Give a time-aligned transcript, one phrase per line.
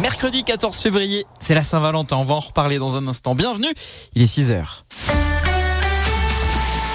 [0.00, 2.16] Mercredi 14 février, c'est la Saint-Valentin.
[2.16, 3.34] On va en reparler dans un instant.
[3.34, 3.72] Bienvenue,
[4.14, 4.84] il est 6 heures.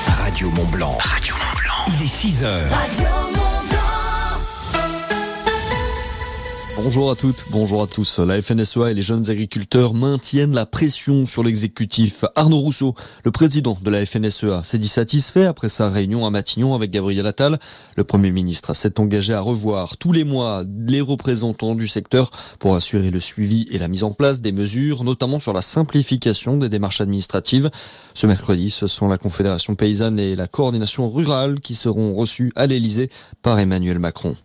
[0.08, 0.98] Radio Mont Blanc.
[1.02, 1.96] Radio Mont Blanc.
[1.98, 3.31] Il est 6 heures.
[6.78, 8.20] Bonjour à toutes, bonjour à tous.
[8.20, 12.24] La FNSEA et les jeunes agriculteurs maintiennent la pression sur l'exécutif.
[12.36, 12.96] Arnaud Rousseau,
[13.26, 17.28] le président de la FNSEA, s'est dit satisfait après sa réunion à Matignon avec Gabriel
[17.28, 17.60] Attal.
[17.98, 22.74] Le Premier ministre s'est engagé à revoir tous les mois les représentants du secteur pour
[22.76, 26.70] assurer le suivi et la mise en place des mesures, notamment sur la simplification des
[26.70, 27.70] démarches administratives.
[28.14, 32.66] Ce mercredi, ce sont la Confédération paysanne et la coordination rurale qui seront reçus à
[32.66, 33.10] l'Elysée
[33.42, 34.36] par Emmanuel Macron.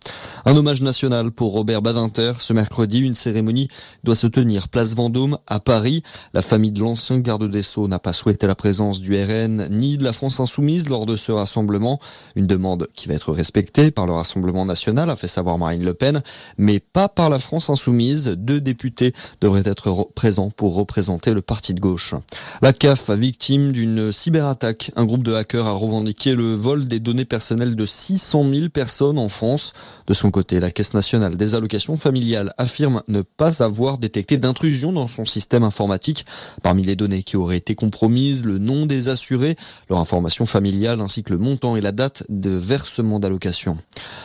[0.45, 3.68] Un hommage national pour Robert Badinter ce mercredi, une cérémonie
[4.04, 6.02] doit se tenir place Vendôme à Paris.
[6.34, 9.96] La famille de l'ancien garde des Sceaux n'a pas souhaité la présence du RN ni
[9.96, 12.00] de la France insoumise lors de ce rassemblement.
[12.34, 15.94] Une demande qui va être respectée par le Rassemblement national, a fait savoir Marine Le
[15.94, 16.22] Pen,
[16.58, 18.28] mais pas par la France insoumise.
[18.36, 22.14] Deux députés devraient être présents pour représenter le parti de gauche.
[22.62, 27.24] La CAF, victime d'une cyberattaque, un groupe de hackers a revendiqué le vol des données
[27.24, 29.73] personnelles de 600 000 personnes en France.
[30.06, 34.93] De son côté, la Caisse nationale des allocations familiale affirme ne pas avoir détecté d'intrusion
[34.93, 36.24] dans son système informatique.
[36.63, 39.57] Parmi les données qui auraient été compromises, le nom des assurés,
[39.90, 43.76] leur information familiale ainsi que le montant et la date de versement d'allocation.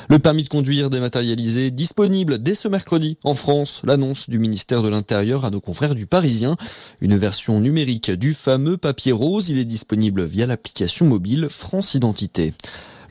[0.09, 3.81] Le permis de conduire dématérialisé disponible dès ce mercredi en France.
[3.83, 6.57] L'annonce du ministère de l'Intérieur à nos confrères du Parisien.
[7.01, 9.49] Une version numérique du fameux papier rose.
[9.49, 12.53] Il est disponible via l'application mobile France Identité.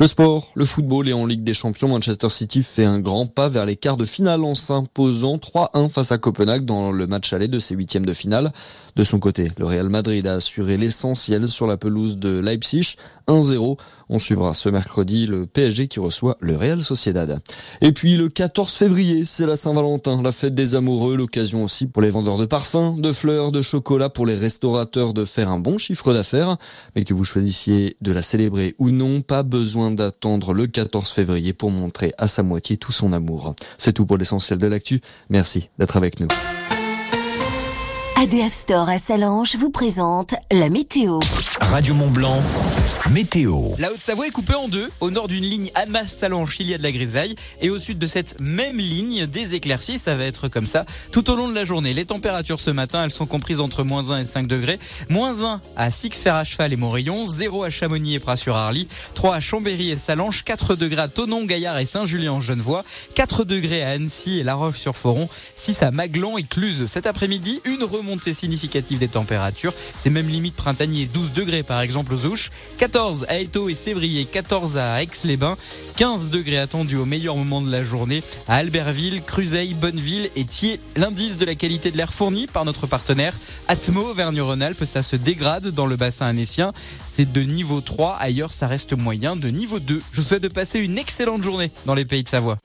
[0.01, 3.48] Le sport, le football et en Ligue des Champions, Manchester City fait un grand pas
[3.48, 7.48] vers les quarts de finale en s'imposant 3-1 face à Copenhague dans le match aller
[7.48, 8.51] de ses huitièmes de finale.
[8.97, 12.97] De son côté, le Real Madrid a assuré l'essentiel sur la pelouse de Leipzig,
[13.28, 13.77] 1-0.
[14.09, 17.39] On suivra ce mercredi le PSG qui reçoit le Real Sociedad.
[17.83, 22.01] Et puis le 14 février, c'est la Saint-Valentin, la fête des amoureux, l'occasion aussi pour
[22.01, 25.77] les vendeurs de parfums, de fleurs, de chocolat, pour les restaurateurs de faire un bon
[25.77, 26.56] chiffre d'affaires.
[26.97, 31.53] Mais que vous choisissiez de la célébrer ou non, pas besoin d'attendre le 14 février
[31.53, 33.55] pour montrer à sa moitié tout son amour.
[33.78, 35.01] C'est tout pour l'essentiel de l'actu.
[35.28, 36.28] Merci d'être avec nous.
[38.22, 41.20] ADF Store à Salange vous présente la météo.
[41.58, 42.42] Radio Mont Blanc,
[43.12, 43.70] météo.
[43.78, 44.91] La Haute-Savoie est coupée en deux.
[45.00, 47.34] Au nord d'une ligne Annemasse-Salange, il y a de la grisaille.
[47.62, 49.98] Et au sud de cette même ligne, des éclaircies.
[49.98, 51.94] Ça va être comme ça tout au long de la journée.
[51.94, 54.78] Les températures ce matin, elles sont comprises entre moins 1 et 5 degrés.
[55.08, 57.26] Moins 1 à Six-Fer à Cheval et Montrayon.
[57.26, 58.87] 0 à Chamonix et Pras-sur-Arly.
[59.14, 60.44] 3 à Chambéry et Salange.
[60.44, 62.84] 4 degrés à Tonon, Gaillard et Saint-Julien en Genevois.
[63.14, 65.31] 4 degrés à Annecy et La Roche-sur-Foron.
[65.56, 66.84] 6 à Maglon et Cluse.
[66.84, 69.72] Cet après-midi, une remontée significative des températures.
[69.98, 74.25] C'est même limite printanier, 12 degrés par exemple aux Ouches, 14 à Eto et Sévrier,
[74.25, 75.56] 14 à Aix-les-Bains,
[75.97, 80.81] 15 degrés attendus au meilleur moment de la journée à Albertville, Cruzeil, Bonneville et Thiers.
[80.97, 83.34] L'indice de la qualité de l'air fourni par notre partenaire
[83.69, 86.72] Atmo Vergne-Rhône-Alpes, ça se dégrade dans le bassin annécien.
[87.09, 90.00] C'est de niveau 3, ailleurs ça reste moyen de niveau 2.
[90.12, 92.59] Je vous souhaite de passer une excellente journée dans les pays de Savoie.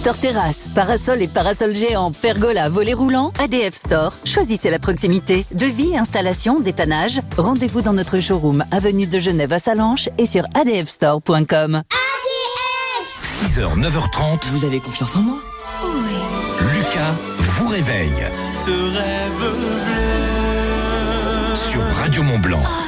[0.00, 4.12] Store Terrasse, parasol et parasol géant, pergola, volet roulant, ADF Store.
[4.24, 5.44] Choisissez la proximité.
[5.52, 7.20] Devis, installation, dépannage.
[7.36, 11.82] Rendez-vous dans notre showroom, avenue de Genève à Salanches et sur adfstore.com.
[13.22, 14.50] 6h, 9h30.
[14.52, 15.38] Vous avez confiance en moi?
[16.72, 19.52] Lucas vous réveille Ce rêve
[21.56, 22.62] sur Radio Mont Blanc.
[22.62, 22.87] Oh,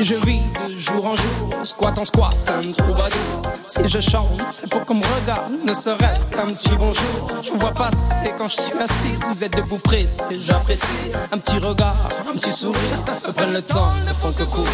[0.00, 3.42] oui, je vis de jour en jour, squat en squat, un troubadour.
[3.66, 7.42] Si je chante, c'est pour qu'on me regarde, ne serait-ce qu'un petit bonjour.
[7.42, 11.12] Je vous vois passer quand je suis assis, vous êtes debout pressé, j'apprécie.
[11.32, 13.04] Un petit regard, un petit sourire,
[13.36, 14.68] prennent le temps, ne font que courir.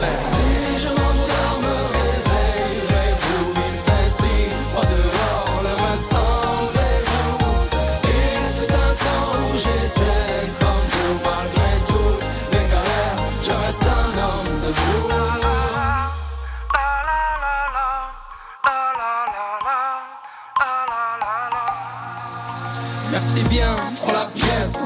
[0.00, 0.36] Merci.
[0.78, 0.88] Je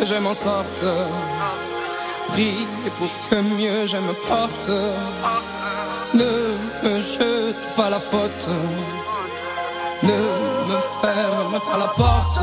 [0.00, 0.84] Que je m'en sorte.
[2.28, 4.70] Priez pour que mieux je me porte.
[6.14, 6.32] Ne
[6.82, 8.48] me jete pas la faute.
[10.02, 10.20] Ne
[10.68, 12.40] me ferme pas la porte.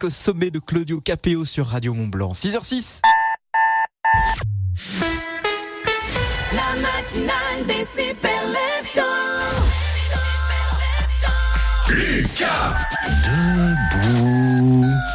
[0.00, 2.32] La musique au sommet de Claudio Capéo sur Radio Mont Blanc.
[2.32, 3.00] 6h06.
[6.54, 9.02] La matinale des super leftos.
[13.24, 15.09] Debout.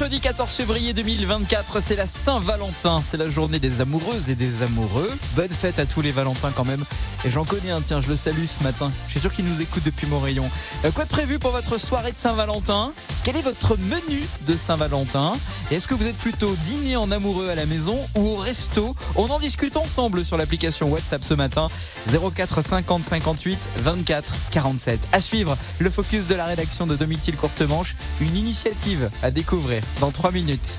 [0.00, 3.02] Mercredi 14 février 2024, c'est la Saint-Valentin.
[3.04, 5.10] C'est la journée des amoureuses et des amoureux.
[5.34, 6.84] Bonne fête à tous les Valentins quand même.
[7.24, 8.92] Et j'en connais un, tiens, je le salue ce matin.
[9.08, 10.48] Je suis sûr qu'il nous écoute depuis mon rayon.
[10.84, 12.92] Euh, quoi de prévu pour votre soirée de Saint-Valentin?
[13.28, 15.34] Quel est votre menu de Saint-Valentin
[15.70, 19.28] est-ce que vous êtes plutôt dîner en amoureux à la maison ou au resto On
[19.28, 21.68] en discute ensemble sur l'application WhatsApp ce matin.
[22.10, 25.08] 04 50 58 24 47.
[25.12, 27.96] À suivre, le focus de la rédaction de Domitil Courtemanche.
[28.22, 30.78] Une initiative à découvrir dans 3 minutes.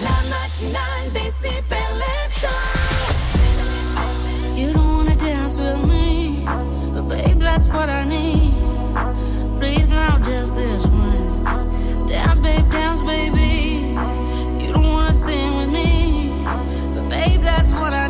[0.00, 1.78] La matinale des super
[7.58, 8.52] that's what I need.
[9.58, 10.97] Please just this.
[12.08, 13.94] Dance, babe, dance, baby.
[14.64, 16.32] You don't wanna sing with me,
[16.94, 18.07] but babe, that's what I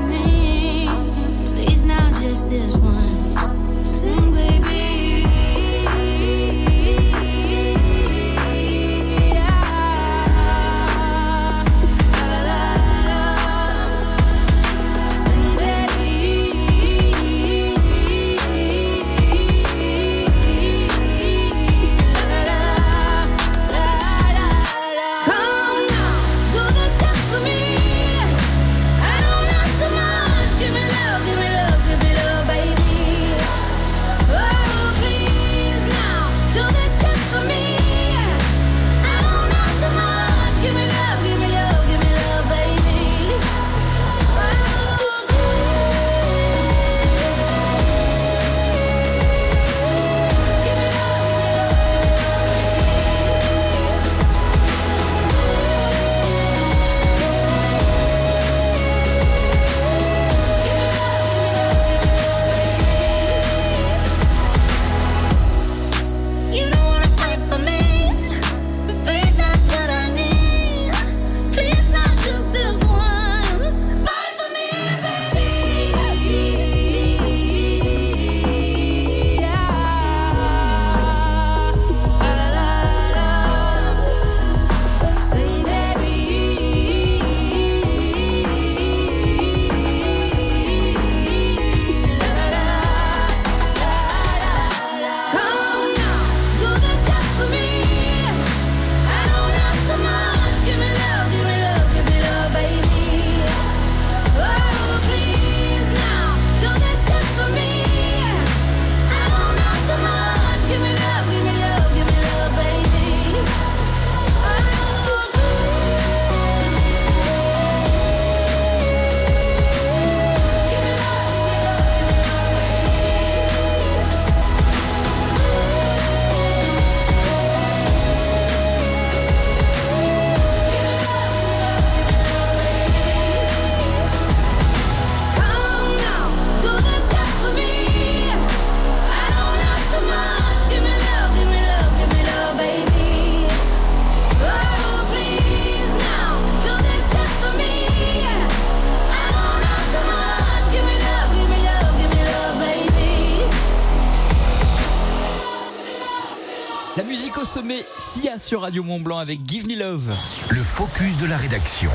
[158.49, 160.11] sur Radio Mont Blanc avec Give Me Love.
[160.49, 161.91] Le focus de la rédaction.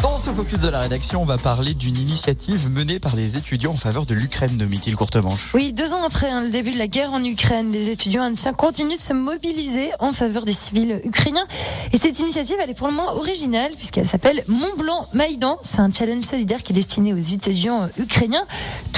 [0.00, 3.72] Dans ce focus de la rédaction, on va parler d'une initiative menée par des étudiants
[3.72, 5.50] en faveur de l'Ukraine de Mithil Courtemanche.
[5.54, 8.52] Oui, deux ans après hein, le début de la guerre en Ukraine, les étudiants anciens
[8.52, 11.46] continuent de se mobiliser en faveur des civils ukrainiens.
[11.92, 15.56] Et cette initiative, elle est pour le moins originale puisqu'elle s'appelle Mont Blanc Maïdan.
[15.62, 18.44] C'est un challenge solidaire qui est destiné aux étudiants ukrainiens.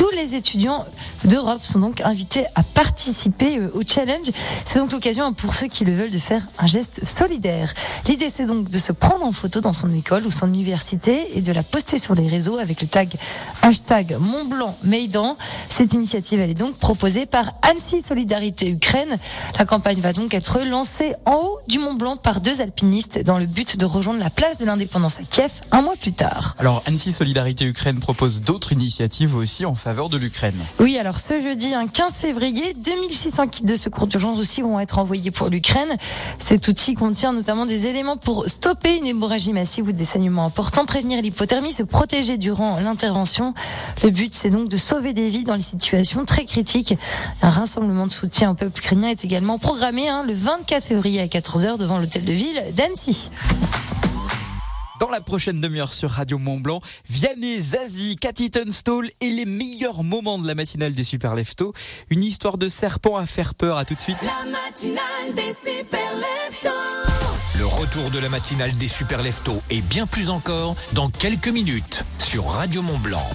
[0.05, 0.85] Tous les étudiants
[1.25, 4.27] d'Europe sont donc invités à participer euh, au challenge.
[4.67, 7.73] C'est donc l'occasion pour ceux qui le veulent de faire un geste solidaire.
[8.07, 11.41] L'idée, c'est donc de se prendre en photo dans son école ou son université et
[11.41, 13.15] de la poster sur les réseaux avec le tag
[13.63, 15.39] hashtag Mont Blanc Maïdan.
[15.71, 19.17] Cette initiative, elle est donc proposée par Annecy Solidarité Ukraine.
[19.59, 23.39] La campagne va donc être lancée en haut du Mont Blanc par deux alpinistes dans
[23.39, 26.57] le but de rejoindre la place de l'indépendance à Kiev un mois plus tard.
[26.59, 30.59] Alors Annecy Solidarité Ukraine propose d'autres initiatives aussi en faveur de l'Ukraine.
[30.81, 34.99] Oui, alors ce jeudi, un 15 février, 2600 kits de secours d'urgence aussi vont être
[34.99, 35.97] envoyés pour l'Ukraine.
[36.41, 40.85] Cet outil contient notamment des éléments pour stopper une hémorragie massive ou des saignements importants
[40.85, 43.55] prévenir l'hypothermie, se protéger durant l'intervention.
[44.03, 46.95] Le but, c'est donc de sauver des vies dans les situations très critiques.
[47.41, 51.27] Un rassemblement de soutien au peuple ukrainien est également programmé hein, le 24 février à
[51.27, 53.31] 14h devant l'hôtel de ville d'Annecy.
[55.01, 60.05] Dans la prochaine demi-heure sur Radio Mont Blanc, Vianney, Zazie, Cathy Tunstall et les meilleurs
[60.05, 61.73] moments de la matinale des Super Leftos.
[62.11, 63.77] Une histoire de serpent à faire peur.
[63.77, 64.19] À tout de suite.
[64.23, 66.69] La matinale des super leftos.
[67.59, 72.05] Le retour de la matinale des super leftos et bien plus encore dans quelques minutes
[72.19, 73.29] sur Radio Mont Blanc.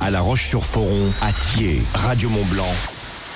[0.00, 2.72] À La Roche-sur-Foron, à Thiers, Radio Mont Blanc.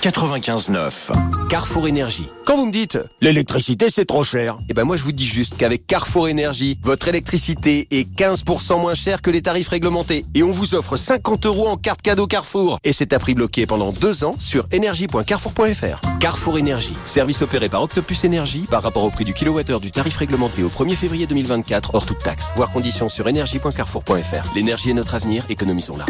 [0.02, 1.48] 95.9.
[1.48, 2.28] Carrefour Énergie.
[2.46, 5.56] Quand vous me dites l'électricité c'est trop cher, eh ben moi je vous dis juste
[5.56, 10.52] qu'avec Carrefour Énergie, votre électricité est 15% moins chère que les tarifs réglementés et on
[10.52, 14.22] vous offre 50 euros en carte cadeau Carrefour et c'est à prix bloqué pendant deux
[14.22, 16.18] ans sur énergie.carrefour.fr.
[16.20, 20.16] Carrefour Énergie, service opéré par Octopus Énergie par rapport au prix du kilowattheure du tarif
[20.16, 22.52] réglementé au 1er février 2024 hors toute taxe.
[22.54, 24.54] Voir conditions sur énergie.carrefour.fr.
[24.54, 26.06] L'énergie est notre avenir, économisons-la.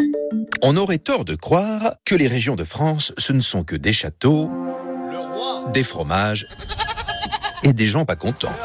[0.61, 3.93] On aurait tort de croire que les régions de France, ce ne sont que des
[3.93, 4.51] châteaux,
[5.73, 6.47] des fromages
[7.63, 8.55] et des gens pas contents.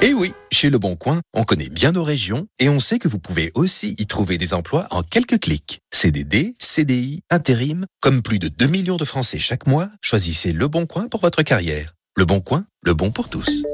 [0.00, 3.08] Et oui, chez Le Bon Coin, on connaît bien nos régions et on sait que
[3.08, 5.80] vous pouvez aussi y trouver des emplois en quelques clics.
[5.92, 10.86] CDD, CDI, intérim, comme plus de 2 millions de Français chaque mois, choisissez Le Bon
[10.86, 11.94] Coin pour votre carrière.
[12.14, 13.64] Le Bon Coin, le bon pour tous.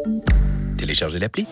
[0.78, 1.46] Téléchargez l'appli.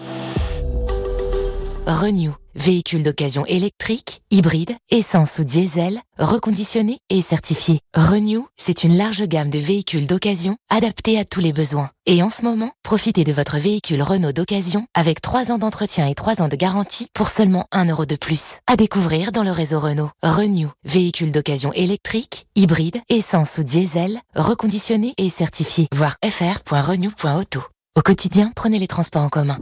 [1.87, 7.81] Renew, véhicule d'occasion électrique, hybride, essence ou diesel, reconditionné et certifié.
[7.95, 11.89] Renew, c'est une large gamme de véhicules d'occasion adaptés à tous les besoins.
[12.05, 16.15] Et en ce moment, profitez de votre véhicule Renault d'occasion avec 3 ans d'entretien et
[16.15, 18.59] 3 ans de garantie pour seulement 1 euro de plus.
[18.67, 20.11] À découvrir dans le réseau Renault.
[20.23, 25.89] Renew, véhicule d'occasion électrique, hybride, essence ou diesel, reconditionné et certifié.
[25.95, 27.63] Voir fr.renew.auto.
[27.97, 29.59] Au quotidien, prenez les transports en commun.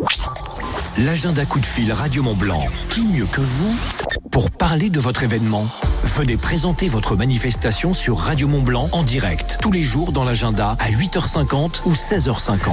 [1.04, 2.66] L'agenda coup de fil Radio Mont Blanc.
[2.90, 3.72] Qui mieux que vous
[4.32, 5.62] pour parler de votre événement?
[6.02, 10.74] Venez présenter votre manifestation sur Radio Mont Blanc en direct tous les jours dans l'agenda
[10.80, 12.72] à 8h50 ou 16h50.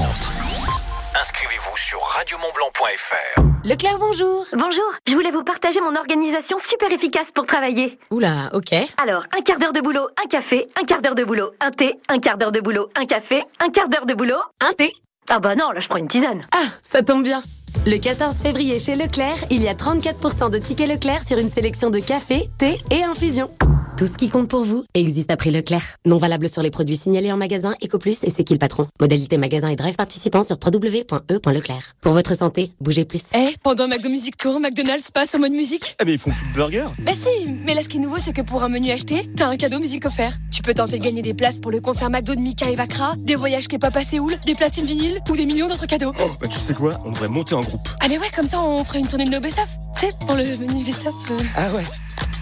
[1.22, 3.42] Inscrivez-vous sur radiomontblanc.fr.
[3.64, 4.44] Leclerc, bonjour.
[4.54, 8.00] Bonjour, je voulais vous partager mon organisation super efficace pour travailler.
[8.10, 8.74] Oula, ok.
[8.98, 11.94] Alors, un quart d'heure de boulot, un café, un quart d'heure de boulot, un thé,
[12.10, 14.42] un quart d'heure de boulot, un café, un quart d'heure de boulot.
[14.68, 14.94] Un thé.
[15.30, 16.48] Ah bah non, là je prends une tisane.
[16.52, 17.42] Ah, ça tombe bien.
[17.86, 21.92] Le 14 février chez Leclerc, il y a 34% de tickets Leclerc sur une sélection
[21.92, 23.50] de café, thé et infusion.
[23.98, 25.96] Tout ce qui compte pour vous existe à prix Leclerc.
[26.06, 28.88] Non valable sur les produits signalés en magasin, EcoPlus et C'est qui le patron.
[29.00, 31.94] Modalité magasin et drive participant sur www.e.leclerc.
[32.02, 33.24] Pour votre santé, bougez plus.
[33.34, 35.96] Eh, pendant McDo Music Tour, McDonald's passe en mode musique.
[36.00, 38.18] Ah mais ils font plus de burgers Bah si, mais là ce qui est nouveau
[38.20, 40.34] c'est que pour un menu acheté, t'as un cadeau musique offert.
[40.52, 43.16] Tu peux tenter de gagner des places pour le concert McDo de Mika et Vakra,
[43.18, 46.12] des voyages K-pop à Séoul, des platines vinyles ou des millions d'autres cadeaux.
[46.20, 47.88] Oh, bah tu sais quoi On devrait monter en groupe.
[48.02, 49.70] Ah mais ouais, comme ça on ferait une tournée de nos best-of.
[49.98, 51.14] Tu sais, pour le menu best-of.
[51.32, 51.38] euh.
[51.56, 51.84] Ah ouais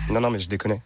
[0.10, 0.78] Non, non, mais je déconne.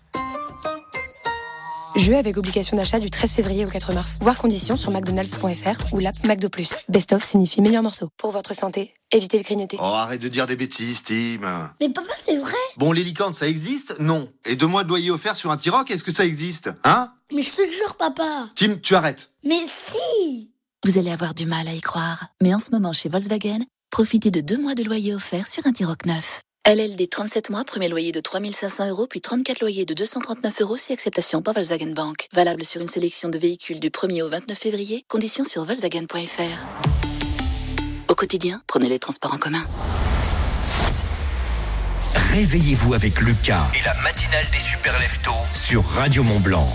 [1.95, 4.17] Jeu avec obligation d'achat du 13 février au 4 mars.
[4.21, 6.49] Voir conditions sur mcdonalds.fr ou l'app McDo+.
[6.89, 8.09] Best-of signifie meilleur morceau.
[8.17, 9.77] Pour votre santé, évitez de grignoter.
[9.79, 11.71] Oh, arrête de dire des bêtises, Tim.
[11.79, 12.51] Mais papa, c'est vrai?
[12.77, 13.95] Bon, les licornes, ça existe?
[13.99, 14.29] Non.
[14.45, 16.69] Et deux mois de loyer offert sur un T-Roc, est-ce que ça existe?
[16.83, 17.11] Hein?
[17.33, 19.31] Mais je te jure, papa Tim, tu arrêtes.
[19.43, 20.51] Mais si
[20.85, 24.29] Vous allez avoir du mal à y croire, mais en ce moment chez Volkswagen, profitez
[24.31, 26.41] de deux mois de loyer offert sur un T-Roc neuf.
[26.67, 30.91] LLD 37 mois, premier loyer de 3500 euros, puis 34 loyers de 239 euros si
[30.91, 32.27] acceptation par Volkswagen Bank.
[32.33, 35.05] Valable sur une sélection de véhicules du 1er au 29 février.
[35.07, 36.91] Conditions sur Volkswagen.fr.
[38.09, 39.63] Au quotidien, prenez les transports en commun.
[42.33, 46.67] Réveillez-vous avec Lucas et la matinale des super leftos sur Radio Mont Blanc.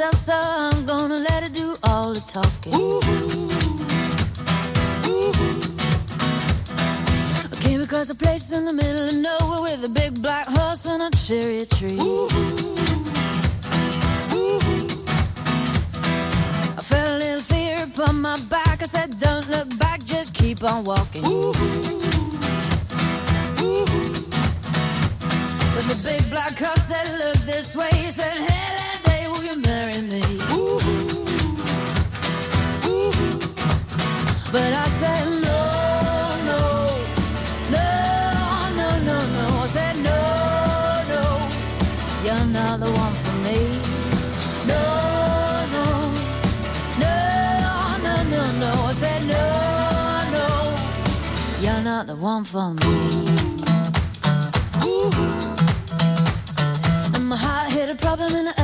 [0.00, 2.74] myself, so I'm gonna let her do all the talking.
[2.74, 3.50] Ooh-hoo.
[5.10, 5.60] Ooh-hoo.
[7.52, 10.86] I came across a place in the middle of nowhere with a big black horse
[10.86, 11.98] and a cherry tree.
[11.98, 12.76] Ooh-hoo.
[16.78, 18.82] I felt a little fear upon my back.
[18.82, 21.24] I said, Don't look back, just keep on walking.
[25.74, 27.90] When the big black horse said, Look this way.
[27.92, 28.59] He said, Hey.
[52.30, 52.96] want from me.
[54.86, 55.10] Ooh.
[57.14, 58.59] and my heart hit a problem and I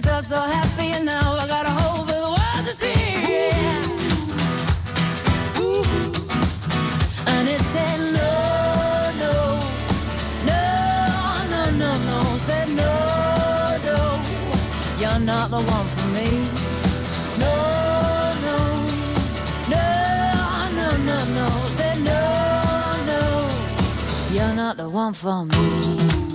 [0.00, 2.92] cause all so happy now I got a hole for the world to see.
[7.26, 8.32] And it said no,
[9.22, 9.34] no,
[10.50, 10.62] no,
[11.52, 12.36] no, no, no.
[12.46, 12.92] Said no,
[13.88, 13.98] no,
[15.00, 16.28] you're not the one for me.
[17.42, 17.54] No,
[18.46, 18.58] no,
[19.72, 19.84] no,
[20.78, 21.46] no, no, no.
[21.78, 22.20] Said no,
[23.10, 23.20] no,
[24.32, 26.27] you're not the one for me.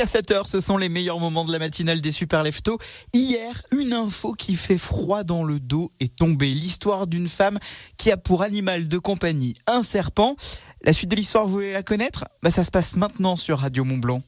[0.00, 2.78] Jusqu'à 7h, ce sont les meilleurs moments de la matinale des Super Leftos.
[3.12, 6.54] Hier, une info qui fait froid dans le dos est tombée.
[6.54, 7.58] L'histoire d'une femme
[7.98, 10.36] qui a pour animal de compagnie un serpent.
[10.82, 12.24] La suite de l'histoire, vous voulez la connaître?
[12.42, 14.22] Bah, Ça se passe maintenant sur Radio Mont Blanc.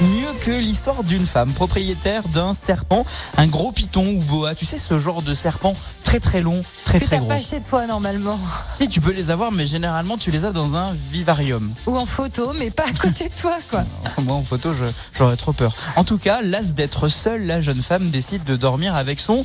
[0.00, 3.04] Mieux que l'histoire d'une femme propriétaire d'un serpent,
[3.36, 4.54] un gros python ou boa.
[4.54, 5.72] Tu sais, ce genre de serpent
[6.08, 7.28] très très long, très Que très gros.
[7.28, 8.38] pas chez toi normalement.
[8.70, 11.70] Si, tu peux les avoir, mais généralement, tu les as dans un vivarium.
[11.86, 13.84] Ou en photo, mais pas à côté de toi, quoi.
[14.22, 14.70] Moi, en photo,
[15.12, 15.74] j'aurais trop peur.
[15.96, 19.44] En tout cas, las d'être seule, la jeune femme décide de dormir avec son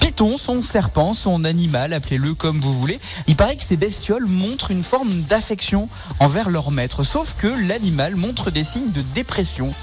[0.00, 3.00] python, son serpent, son animal, appelez-le comme vous voulez.
[3.26, 5.90] Il paraît que ces bestioles montrent une forme d'affection
[6.20, 9.74] envers leur maître, sauf que l'animal montre des signes de dépression.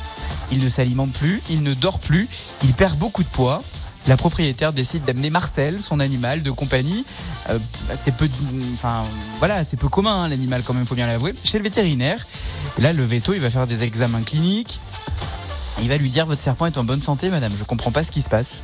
[0.52, 2.28] Il ne s'alimente plus, il ne dort plus,
[2.64, 3.62] il perd beaucoup de poids.
[4.08, 7.06] La propriétaire décide d'amener Marcel, son animal de compagnie.
[7.50, 11.34] Euh, bah, c'est peu, commun hein, l'animal quand même, faut bien l'avouer.
[11.44, 12.28] Chez le vétérinaire.
[12.78, 14.80] Là, le veto, il va faire des examens cliniques.
[15.82, 17.52] Il va lui dire votre serpent est en bonne santé, madame.
[17.58, 18.58] Je comprends pas ce qui se passe.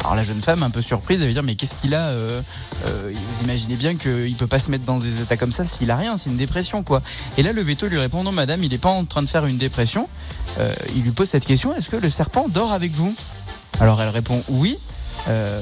[0.00, 2.42] Alors la jeune femme, un peu surprise, elle va dire mais qu'est-ce qu'il a euh,
[2.88, 5.92] euh, Vous imaginez bien qu'il peut pas se mettre dans des états comme ça s'il
[5.92, 7.02] a rien, c'est une dépression quoi.
[7.38, 9.46] Et là le veto lui répond non madame, il est pas en train de faire
[9.46, 10.08] une dépression.
[10.96, 13.14] Il lui pose cette question est-ce que le serpent dort avec vous?
[13.82, 14.78] Alors elle répond oui.
[15.28, 15.60] Euh,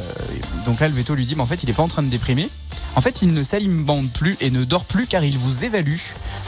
[0.66, 2.08] donc là le veto lui dit mais en fait il est pas en train de
[2.08, 2.50] déprimer.
[2.96, 5.96] En fait il ne s'alimente plus et ne dort plus car il vous évalue.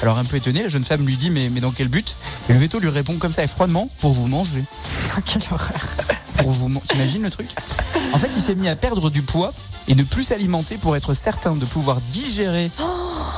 [0.03, 2.15] Alors un peu étonné, la jeune femme lui dit mais, mais dans quel but?
[2.51, 4.63] Et le veto lui répond comme ça et froidement pour vous manger.
[5.25, 5.81] Quelle horreur.
[6.37, 7.49] Pour vous T'imagines le truc?
[8.13, 9.55] En fait il s'est mis à perdre du poids
[9.89, 12.71] et ne plus s'alimenter pour être certain de pouvoir digérer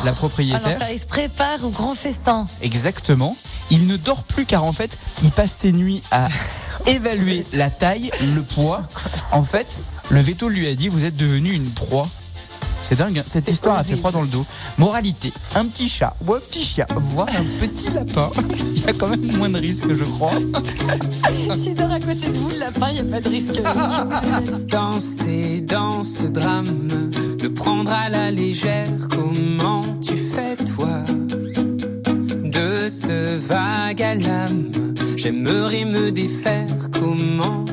[0.04, 0.76] la propriétaire.
[0.76, 2.46] Alors, il se prépare au grand festin.
[2.62, 3.36] Exactement.
[3.70, 6.28] Il ne dort plus car en fait, il passe ses nuits à
[6.86, 8.82] évaluer la taille, le poids.
[9.32, 12.06] En fait, le veto lui a dit vous êtes devenu une proie.
[12.86, 13.22] C'est dingue, hein.
[13.24, 14.44] cette histoire a fait froid dans le dos.
[14.76, 18.30] Moralité, un petit chat ou un petit chien, voire un petit lapin,
[18.76, 20.32] il y a quand même moins de risques, je crois.
[21.56, 23.52] S'il dort à côté de vous, le lapin, il n'y a pas de risque.
[24.68, 31.06] Danser dans ce drame, le prendre à la légère, comment tu fais toi?
[32.44, 34.83] De ce vague à l'âme,
[35.24, 37.64] j'aimerais me défaire, comment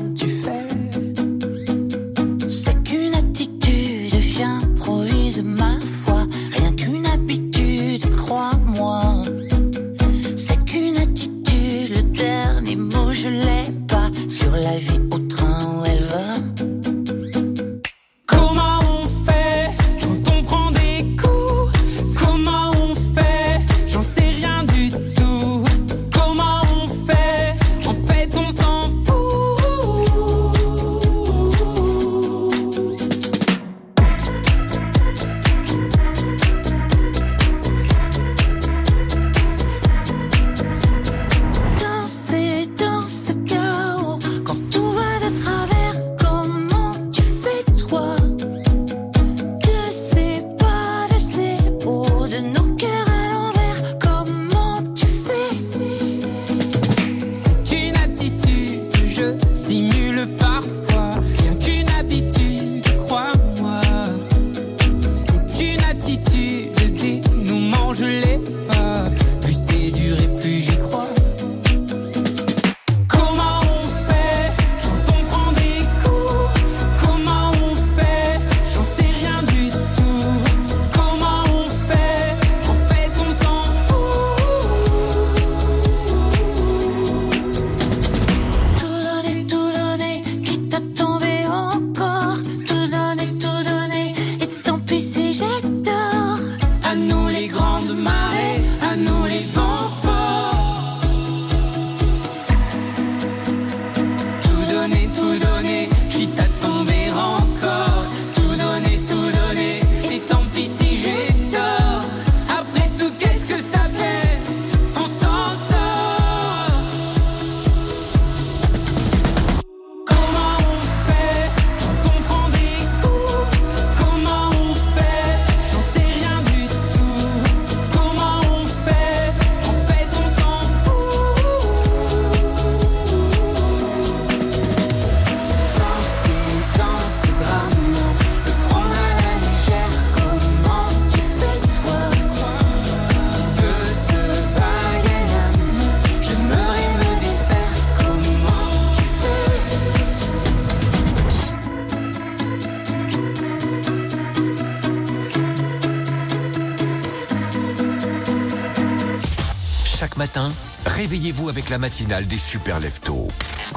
[161.32, 163.28] réveillez-vous avec la matinale des super leftos.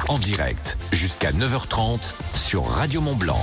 [0.08, 3.40] En direct, jusqu'à 9h30 sur Radio Mont Blanc.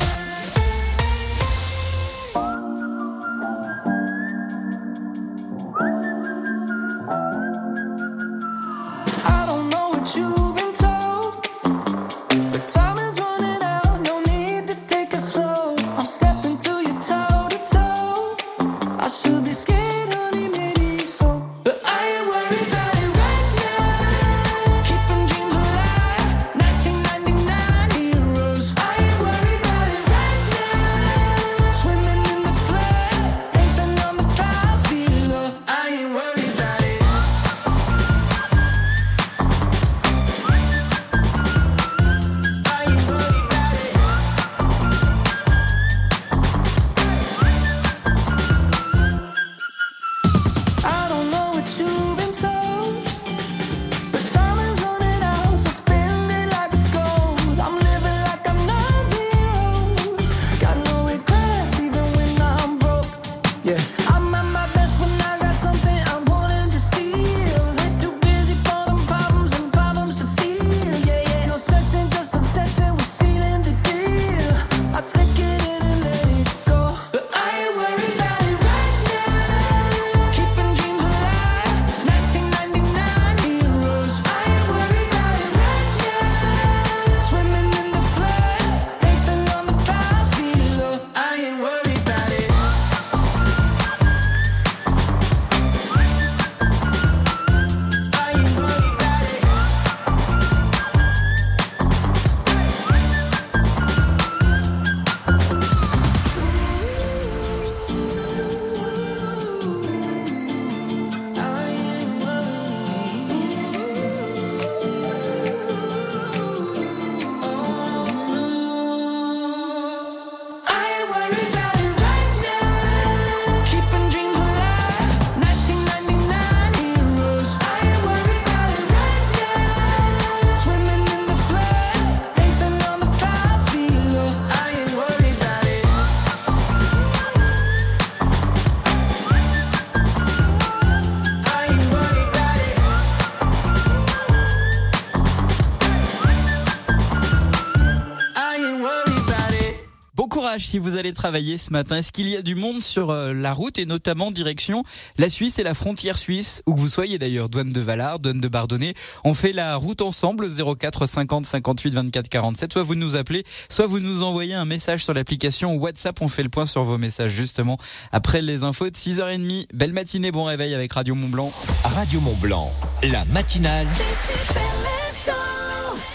[150.54, 151.98] Courage si vous allez travailler ce matin.
[151.98, 154.84] Est-ce qu'il y a du monde sur euh, la route et notamment direction
[155.18, 158.39] la Suisse et la frontière suisse Où que vous soyez d'ailleurs, douane de Valard, douane
[158.39, 158.94] de Bardonnay.
[159.24, 162.74] On fait la route ensemble 04 50 58 24 47.
[162.74, 166.22] Soit vous nous appelez, soit vous nous envoyez un message sur l'application WhatsApp.
[166.22, 167.78] On fait le point sur vos messages justement
[168.12, 169.68] après les infos de 6h30.
[169.74, 171.52] Belle matinée, bon réveil avec Radio Mont Blanc.
[171.84, 173.88] Radio Mont Blanc, la matinale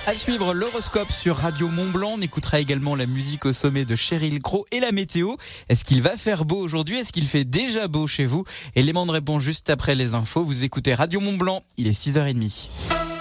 [0.09, 2.13] À suivre l'horoscope sur Radio Mont Blanc.
[2.15, 5.35] On écoutera également la musique au sommet de Cheryl Crow et la météo.
[5.69, 6.97] Est-ce qu'il va faire beau aujourd'hui?
[6.97, 8.45] Est-ce qu'il fait déjà beau chez vous?
[8.75, 10.43] Élément de réponse juste après les infos.
[10.43, 11.63] Vous écoutez Radio Mont Blanc.
[11.77, 13.18] Il est 6h30.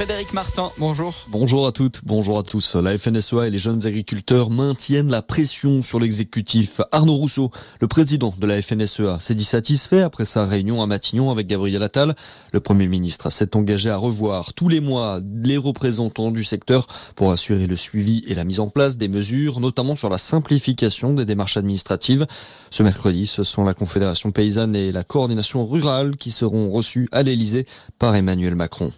[0.00, 1.26] Frédéric Martin, bonjour.
[1.28, 2.74] Bonjour à toutes, bonjour à tous.
[2.74, 6.80] La FNSEA et les jeunes agriculteurs maintiennent la pression sur l'exécutif.
[6.90, 7.50] Arnaud Rousseau,
[7.82, 11.82] le président de la FNSEA, s'est dit satisfait après sa réunion à Matignon avec Gabriel
[11.82, 12.14] Attal.
[12.54, 17.30] Le Premier ministre s'est engagé à revoir tous les mois les représentants du secteur pour
[17.30, 21.26] assurer le suivi et la mise en place des mesures, notamment sur la simplification des
[21.26, 22.26] démarches administratives.
[22.70, 27.22] Ce mercredi, ce sont la Confédération paysanne et la coordination rurale qui seront reçus à
[27.22, 27.66] l'Elysée
[27.98, 28.92] par Emmanuel Macron.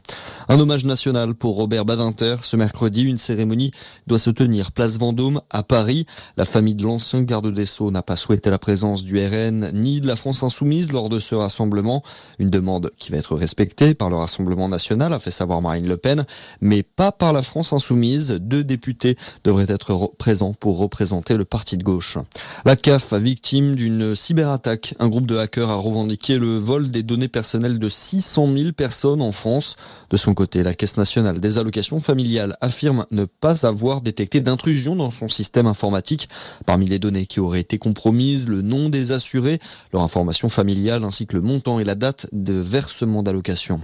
[0.93, 2.37] National pour Robert Badinter.
[2.43, 3.71] Ce mercredi, une cérémonie
[4.07, 6.05] doit se tenir place Vendôme à Paris.
[6.37, 10.03] La famille de l'ancien garde des Sceaux n'a pas souhaité la présence du RN ni
[10.03, 12.03] de la France insoumise lors de ce rassemblement.
[12.39, 15.97] Une demande qui va être respectée par le Rassemblement national, a fait savoir Marine Le
[15.97, 16.27] Pen,
[16.61, 18.33] mais pas par la France insoumise.
[18.33, 22.19] Deux députés devraient être présents pour représenter le parti de gauche.
[22.67, 27.29] La CAF, victime d'une cyberattaque, un groupe de hackers a revendiqué le vol des données
[27.29, 29.77] personnelles de 600 000 personnes en France.
[30.11, 34.97] De son côté, la Caisse nationale des allocations familiales affirme ne pas avoir détecté d'intrusion
[34.97, 36.29] dans son système informatique.
[36.67, 39.59] Parmi les données qui auraient été compromises, le nom des assurés,
[39.93, 43.81] leur information familiale ainsi que le montant et la date de versement d'allocation.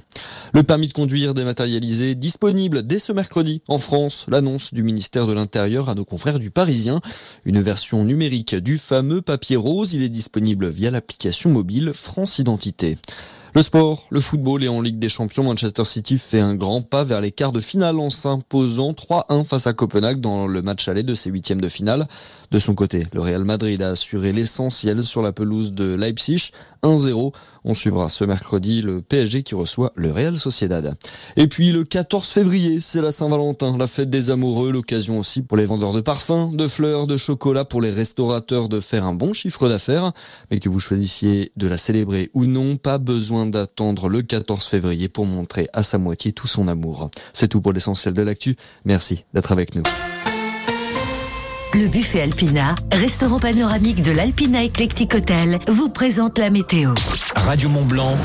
[0.53, 4.27] Le permis de conduire dématérialisé disponible dès ce mercredi en France.
[4.29, 7.01] L'annonce du ministère de l'Intérieur à nos confrères du Parisien.
[7.45, 12.99] Une version numérique du fameux papier rose, il est disponible via l'application mobile France Identité.
[13.59, 17.03] Le sport, le football et en Ligue des Champions, Manchester City fait un grand pas
[17.03, 21.03] vers les quarts de finale en s'imposant 3-1 face à Copenhague dans le match aller
[21.03, 22.07] de ses huitièmes de finale.
[22.53, 27.33] De son côté, le Real Madrid a assuré l'essentiel sur la pelouse de Leipzig, 1-0.
[27.65, 30.95] On suivra ce mercredi le PSG qui reçoit le Real Sociedad.
[31.37, 35.57] Et puis le 14 février, c'est la Saint-Valentin, la fête des amoureux, l'occasion aussi pour
[35.57, 39.33] les vendeurs de parfums, de fleurs, de chocolat, pour les restaurateurs de faire un bon
[39.33, 40.13] chiffre d'affaires.
[40.51, 45.09] Mais que vous choisissiez de la célébrer ou non, pas besoin d'attendre le 14 février
[45.09, 47.11] pour montrer à sa moitié tout son amour.
[47.33, 48.57] C'est tout pour l'essentiel de l'actu.
[48.85, 49.83] Merci d'être avec nous.
[51.79, 56.93] Le buffet Alpina, restaurant panoramique de l'Alpina Eclectic Hotel, vous présente la météo.
[57.37, 58.17] Radio Mont Blanc,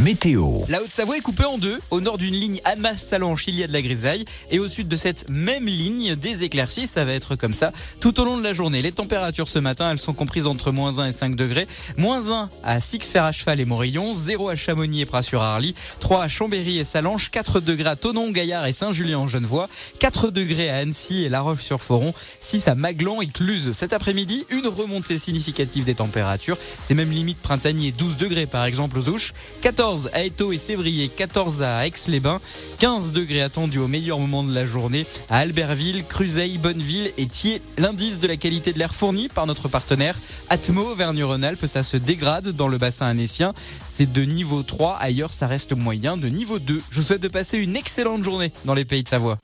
[0.00, 0.60] météo.
[0.68, 1.80] La Haute-Savoie est coupée en deux.
[1.90, 4.24] Au nord d'une ligne Annemasse-Salanches, il y a de la grisaille.
[4.52, 6.86] Et au sud de cette même ligne, des éclaircies.
[6.86, 8.80] Ça va être comme ça tout au long de la journée.
[8.80, 11.66] Les températures ce matin, elles sont comprises entre moins 1 et 5 degrés.
[11.96, 14.14] Moins 1 à Six-Fer à Cheval et Morillon.
[14.14, 15.74] 0 à Chamonix et Pras-sur-Arly.
[15.98, 17.32] 3 à Chambéry et Salanches.
[17.32, 19.68] 4 degrés à Tonon, Gaillard et Saint-Julien en Genevois.
[19.98, 22.14] 4 degrés à Annecy et La Roche-sur-Foron.
[22.40, 23.72] 6 à Maglan et Cluse.
[23.72, 26.58] Cet après-midi, une remontée significative des températures.
[26.82, 27.92] C'est même limite printanier.
[27.92, 29.32] 12 degrés par exemple aux Ouches.
[29.62, 31.08] 14 à Eto et Sévrier.
[31.08, 32.42] 14 à Aix-les-Bains.
[32.80, 37.62] 15 degrés attendus au meilleur moment de la journée à Albertville, Cruzeil, Bonneville et Thiers.
[37.78, 40.18] L'indice de la qualité de l'air fourni par notre partenaire
[40.50, 43.54] Atmo Auvergne-Rhône-Alpes, ça se dégrade dans le bassin annécien.
[43.90, 44.98] C'est de niveau 3.
[45.00, 46.82] Ailleurs, ça reste moyen de niveau 2.
[46.90, 49.38] Je vous souhaite de passer une excellente journée dans les pays de Savoie.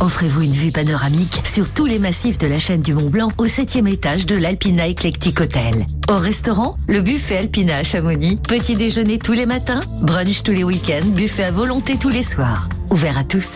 [0.00, 3.46] Offrez-vous une vue panoramique sur tous les massifs de la chaîne du Mont Blanc au
[3.46, 5.86] septième étage de l'Alpina Eclectic Hotel.
[6.08, 8.36] Au restaurant, le buffet Alpina à Chamonix.
[8.36, 12.68] Petit déjeuner tous les matins, brunch tous les week-ends, buffet à volonté tous les soirs.
[12.90, 13.50] Ouvert à tous.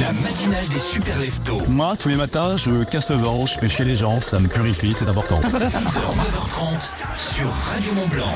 [0.00, 1.62] La matinale des super leftos.
[1.68, 4.46] Moi, tous les matins, je casse le ventre, je fais chier les gens, ça me
[4.46, 5.40] purifie, c'est important.
[5.40, 6.80] 6h, 9h30
[7.16, 8.34] sur Radio Mont Blanc.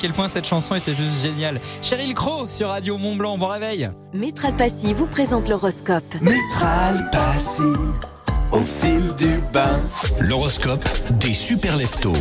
[0.00, 1.60] Quel point cette chanson était juste géniale.
[1.82, 3.90] Cheryl Crow sur Radio Mont Blanc, bon réveil.
[4.14, 6.04] Métral Passy vous présente l'horoscope.
[6.20, 7.62] Métral Passy,
[8.50, 9.78] au fil du bain.
[10.20, 10.88] L'horoscope
[11.20, 12.12] des super leftos.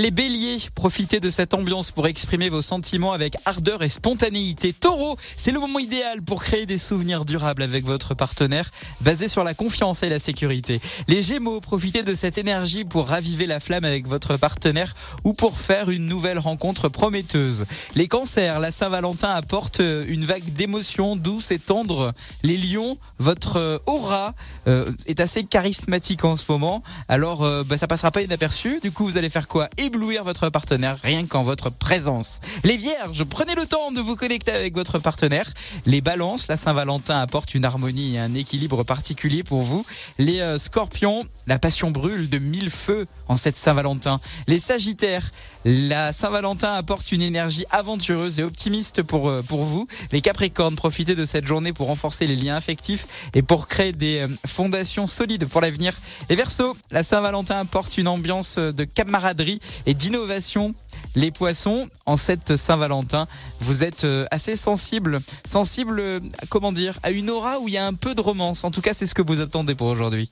[0.00, 4.72] Les béliers, profitez de cette ambiance pour exprimer vos sentiments avec ardeur et spontanéité.
[4.72, 8.70] Taureau, c'est le moment idéal pour créer des souvenirs durables avec votre partenaire,
[9.00, 10.80] basés sur la confiance et la sécurité.
[11.08, 14.94] Les gémeaux, profitez de cette énergie pour raviver la flamme avec votre partenaire
[15.24, 17.66] ou pour faire une nouvelle rencontre prometteuse.
[17.96, 22.12] Les cancers, la Saint-Valentin apporte une vague d'émotions douces et tendres.
[22.44, 24.34] Les lions, votre aura
[24.68, 28.78] euh, est assez charismatique en ce moment, alors euh, bah, ça passera pas inaperçu.
[28.80, 29.68] Du coup, vous allez faire quoi?
[29.88, 32.40] Éblouir votre partenaire rien qu'en votre présence.
[32.62, 35.50] Les vierges, prenez le temps de vous connecter avec votre partenaire.
[35.86, 39.86] Les balances, la Saint-Valentin apporte une harmonie et un équilibre particulier pour vous.
[40.18, 44.20] Les euh, scorpions, la passion brûle de mille feux en cette Saint-Valentin.
[44.46, 45.30] Les sagittaires,
[45.64, 49.86] la Saint-Valentin apporte une énergie aventureuse et optimiste pour, euh, pour vous.
[50.12, 54.20] Les capricornes, profitez de cette journée pour renforcer les liens affectifs et pour créer des
[54.20, 55.94] euh, fondations solides pour l'avenir.
[56.30, 60.74] Les versos, la Saint-Valentin apporte une ambiance de camaraderie et d'innovation.
[61.14, 63.26] Les poissons, en cette Saint-Valentin,
[63.60, 67.78] vous êtes euh, assez sensible, sensible, euh, comment dire, à une aura où il y
[67.78, 68.64] a un peu de romance.
[68.64, 70.30] En tout cas, c'est ce que vous attendez pour aujourd'hui.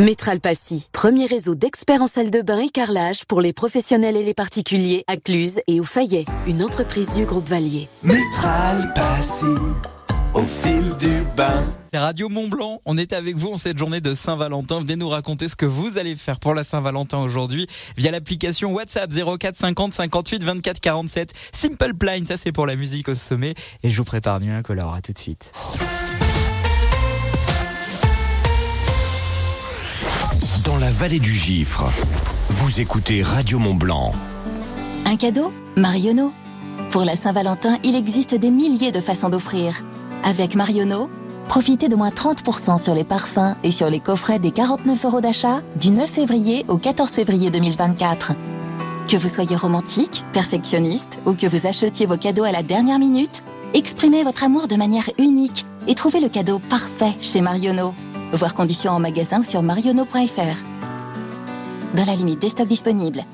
[0.00, 4.24] Métral Passy, premier réseau d'experts en salle de bain et carrelage pour les professionnels et
[4.24, 7.86] les particuliers à Cluse et au Fayet, une entreprise du groupe Valier.
[8.02, 9.44] Métral Passy,
[10.32, 11.62] au fil du bain.
[11.92, 12.80] C'est Radio Mont Blanc.
[12.86, 14.80] On est avec vous en cette journée de Saint-Valentin.
[14.80, 17.66] Venez nous raconter ce que vous allez faire pour la Saint-Valentin aujourd'hui
[17.98, 21.34] via l'application WhatsApp 04 50 58 24 47.
[21.52, 23.54] Simple Plan, ça c'est pour la musique au sommet.
[23.82, 24.94] Et je vous prépare mieux un color.
[24.94, 25.52] À tout de suite.
[30.70, 31.90] Dans la vallée du Gifre,
[32.48, 34.12] vous écoutez Radio Mont Blanc.
[35.04, 36.32] Un cadeau Marionneau.
[36.90, 39.82] Pour la Saint-Valentin, il existe des milliers de façons d'offrir.
[40.22, 41.10] Avec Marionneau,
[41.48, 45.60] profitez de moins 30% sur les parfums et sur les coffrets des 49 euros d'achat
[45.74, 48.34] du 9 février au 14 février 2024.
[49.08, 53.42] Que vous soyez romantique, perfectionniste ou que vous achetiez vos cadeaux à la dernière minute,
[53.74, 57.92] exprimez votre amour de manière unique et trouvez le cadeau parfait chez Marionneau.
[58.32, 60.64] Voir conditions en magasin sur marionneau.fr.
[61.96, 63.24] Dans la limite des stocks disponibles.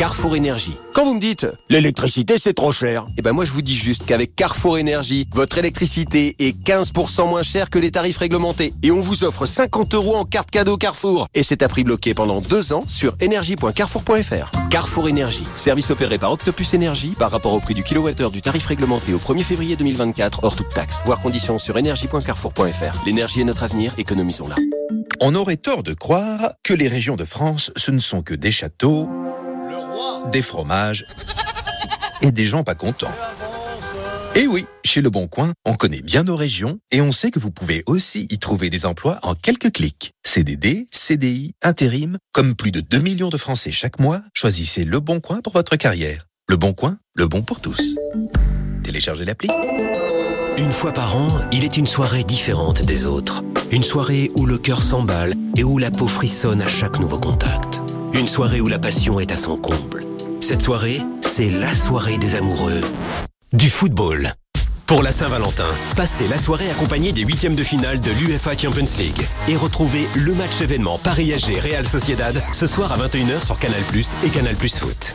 [0.00, 0.72] Carrefour Énergie.
[0.94, 4.06] Quand vous me dites l'électricité c'est trop cher, eh ben moi je vous dis juste
[4.06, 9.00] qu'avec Carrefour Énergie, votre électricité est 15% moins chère que les tarifs réglementés et on
[9.00, 12.72] vous offre 50 euros en carte cadeau Carrefour et c'est à prix bloqué pendant deux
[12.72, 14.50] ans sur énergie.carrefour.fr.
[14.70, 18.64] Carrefour Énergie, service opéré par Octopus Énergie par rapport au prix du kilowattheure du tarif
[18.64, 21.02] réglementé au 1er février 2024 hors toute taxe.
[21.04, 23.04] Voir conditions sur énergie.carrefour.fr.
[23.04, 24.56] L'énergie est notre avenir, économisons-la.
[25.20, 28.50] On aurait tort de croire que les régions de France, ce ne sont que des
[28.50, 29.06] châteaux,
[30.30, 31.06] des fromages
[32.22, 33.14] et des gens pas contents.
[34.34, 37.38] Et oui, chez Le Bon Coin, on connaît bien nos régions et on sait que
[37.40, 40.12] vous pouvez aussi y trouver des emplois en quelques clics.
[40.24, 45.20] CDD, CDI, intérim, comme plus de 2 millions de Français chaque mois, choisissez Le Bon
[45.20, 46.26] Coin pour votre carrière.
[46.48, 47.96] Le Bon Coin, le bon pour tous.
[48.82, 49.48] Téléchargez l'appli.
[50.58, 53.44] Une fois par an, il est une soirée différente des autres.
[53.70, 57.69] Une soirée où le cœur s'emballe et où la peau frissonne à chaque nouveau contact.
[58.12, 60.04] Une soirée où la passion est à son comble.
[60.40, 62.80] Cette soirée, c'est la soirée des amoureux
[63.52, 64.32] du football.
[64.86, 69.22] Pour la Saint-Valentin, passez la soirée accompagnée des huitièmes de finale de l'UFA Champions League
[69.48, 73.82] et retrouvez le match événement Paris AG Real Sociedad ce soir à 21h sur Canal+
[74.24, 75.14] et Canal+ Foot.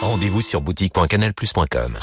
[0.00, 1.98] Rendez-vous sur boutique.canalplus.com.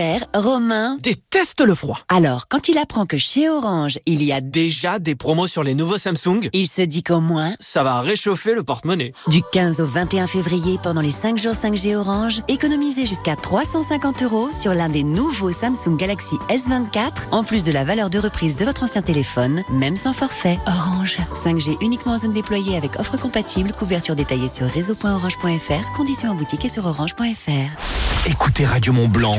[0.00, 1.98] Hiver, Romain déteste le froid.
[2.08, 5.74] Alors, quand il apprend que chez Orange, il y a Déjà des promos sur les
[5.74, 9.12] nouveaux Samsung, il se dit qu'au moins, ça va réchauffer le porte-monnaie.
[9.28, 14.48] du 15 au 21 février, pendant les 5 jours 5G Orange, économisez jusqu'à 350 euros
[14.52, 18.64] sur l'un des nouveaux Samsung Galaxy S24, en plus de la valeur de reprise de
[18.64, 20.58] votre ancien téléphone, même sans forfait.
[20.66, 21.18] Orange.
[21.34, 26.64] 5G uniquement en zone déployée avec offre compatible, couverture détaillée sur réseau.orange.fr, conditions en boutique
[26.64, 28.26] et sur orange.fr.
[28.26, 29.36] Écoutez Radio Mont Blanc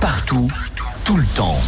[0.00, 0.50] partout,
[1.04, 1.58] tout le temps.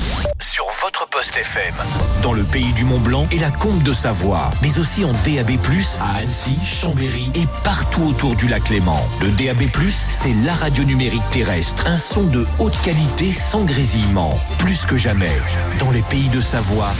[0.40, 1.74] Sur votre poste FM,
[2.22, 5.58] dans le pays du Mont Blanc et la Comte de Savoie, mais aussi en DAB+,
[6.00, 9.00] à Annecy, Chambéry et partout autour du lac Léman.
[9.20, 14.38] Le DAB+, c'est la radio numérique terrestre, un son de haute qualité sans grésillement.
[14.58, 15.36] Plus que jamais,
[15.78, 16.92] dans les pays de Savoie,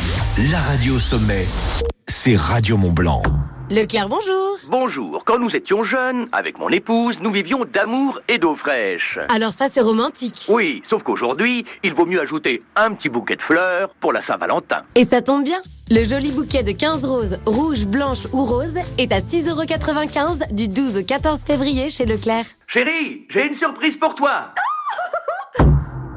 [0.51, 1.47] la radio sommet,
[2.07, 3.23] c'est Radio Mont Blanc.
[3.73, 4.59] Leclerc, bonjour.
[4.69, 5.25] Bonjour.
[5.25, 9.19] Quand nous étions jeunes, avec mon épouse, nous vivions d'amour et d'eau fraîche.
[9.35, 10.45] Alors ça, c'est romantique.
[10.51, 14.83] Oui, sauf qu'aujourd'hui, il vaut mieux ajouter un petit bouquet de fleurs pour la Saint-Valentin.
[14.95, 15.57] Et ça tombe bien.
[15.91, 20.99] Le joli bouquet de 15 roses, rouges, blanches ou roses, est à 6,95€ du 12
[20.99, 22.45] au 14 février chez Leclerc.
[22.67, 24.53] Chérie, j'ai une surprise pour toi.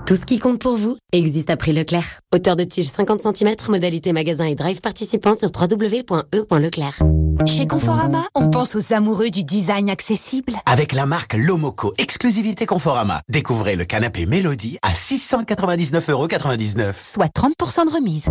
[0.05, 2.19] Tout ce qui compte pour vous existe à prix Leclerc.
[2.31, 6.99] Hauteur de tige 50 cm, modalité magasin et drive participant sur www.e.leclerc.
[7.47, 10.53] Chez Conforama, on pense aux amoureux du design accessible.
[10.67, 13.21] Avec la marque Lomoco, exclusivité Conforama.
[13.29, 16.93] Découvrez le canapé Mélodie à 699,99€.
[17.01, 18.29] Soit 30% de remise.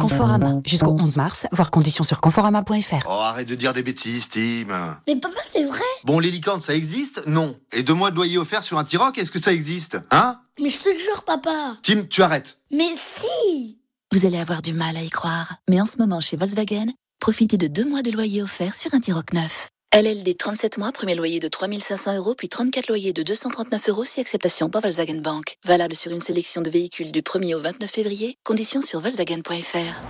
[0.00, 3.08] Conforama, jusqu'au 11 mars, voir conditions sur conforama.fr.
[3.08, 4.66] Oh, arrête de dire des bêtises, Tim.
[5.08, 5.80] Mais papa, c'est vrai?
[6.04, 7.24] Bon, les licornes, ça existe?
[7.26, 7.56] Non.
[7.72, 9.98] Et deux mois de loyer offert sur un T-Roc, est-ce que ça existe?
[10.12, 10.38] Hein?
[10.60, 11.76] Mais je te jure, papa.
[11.82, 12.58] Tim, tu arrêtes.
[12.70, 13.78] Mais si
[14.12, 16.86] Vous allez avoir du mal à y croire, mais en ce moment chez Volkswagen,
[17.20, 19.68] profitez de deux mois de loyer offert sur un T-Roc neuf.
[19.94, 24.20] LLD 37 mois, premier loyer de 3500 euros, puis 34 loyers de 239 euros si
[24.20, 25.56] acceptation par Volkswagen Bank.
[25.64, 28.36] Valable sur une sélection de véhicules du 1er au 29 février.
[28.44, 30.02] Conditions sur Volkswagen.fr.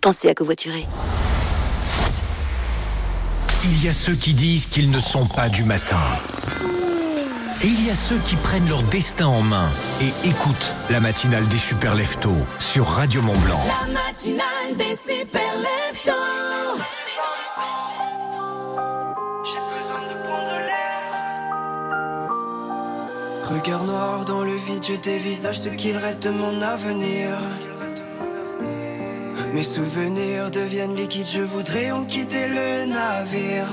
[0.00, 0.86] Pensez à covoiturer.
[3.64, 6.00] Il y a ceux qui disent qu'ils ne sont pas du matin.
[7.60, 9.68] Et il y a ceux qui prennent leur destin en main
[10.00, 13.60] et écoutent la matinale des super leftos sur Radio Mont Blanc.
[13.66, 16.12] La matinale des super leftos.
[23.50, 27.30] Regard noir dans le vide, je dévisage ce qu'il reste de mon avenir.
[29.52, 33.66] Mes souvenirs deviennent liquides, je voudrais en quitter le navire.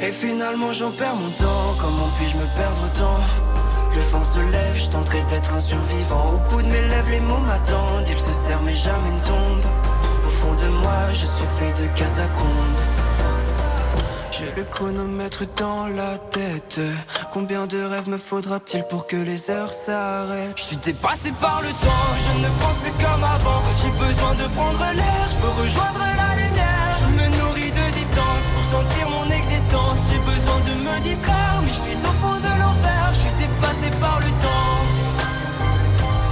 [0.00, 3.20] Et finalement j'en perds mon temps, comment puis-je me perdre autant
[3.94, 6.34] Le vent se lève, je tenterai d'être un survivant.
[6.34, 9.70] Au bout de mes lèvres, les mots m'attendent, ils se serrent mais jamais ne tombent.
[10.24, 12.80] Au fond de moi, je suis fait de catacombes.
[14.30, 16.80] J'ai le chronomètre dans la tête.
[17.32, 20.56] Combien de rêves me faudra-t-il pour que les heures s'arrêtent?
[20.56, 23.62] Je suis dépassé par le temps, je ne pense plus comme avant.
[23.82, 26.96] J'ai besoin de prendre l'air, je veux rejoindre la lumière.
[26.98, 29.08] Je me nourris de distance pour sentir
[31.62, 33.12] mais je suis au fond de l'enfer.
[33.14, 34.80] Je suis dépassé par le temps.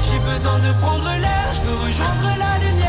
[0.03, 2.89] J'ai besoin de prendre l'air, je veux rejoindre la lumière.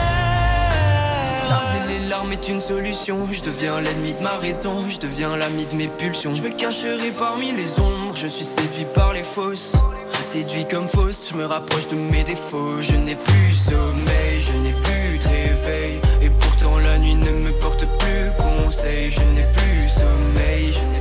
[1.50, 3.28] Garder les larmes est une solution.
[3.32, 4.88] Je deviens l'ennemi de ma raison.
[4.88, 6.34] Je deviens l'ami de mes pulsions.
[6.34, 8.16] Je me cacherai parmi les ombres.
[8.16, 9.74] Je suis séduit par les fausses.
[10.26, 12.80] Séduit comme fausse, je me rapproche de mes défauts.
[12.80, 16.00] Je n'ai plus sommeil, je n'ai plus de réveil.
[16.22, 19.12] Et pourtant la nuit ne me porte plus conseil.
[19.12, 21.01] Je n'ai plus sommeil, je n'ai.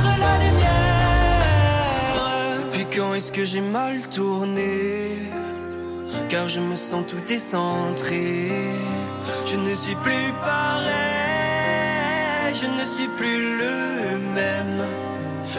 [2.95, 5.17] quand est-ce que j'ai mal tourné?
[6.29, 8.49] Car je me sens tout décentré.
[9.45, 10.93] Je ne suis plus pareil,
[12.53, 14.83] je ne suis plus le même.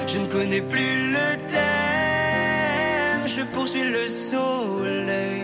[0.07, 5.43] Je ne connais plus le thème, je poursuis le soleil.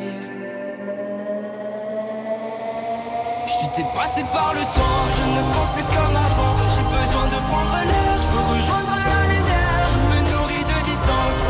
[3.47, 6.55] Je suis dépassé par le temps, je ne pense plus comme avant.
[6.74, 9.47] J'ai besoin de prendre l'air, je veux rejoindre la lumière.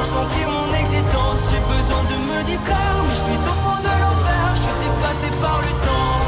[0.08, 1.40] Sentir mon existence.
[1.50, 4.42] J'ai besoin de me distraire, mais je suis au fond de l'enfer.
[4.56, 6.20] Je suis dépassé par le temps.